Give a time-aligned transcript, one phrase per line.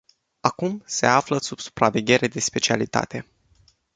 [0.39, 3.27] Acum se află sub supraveghere de specialitate.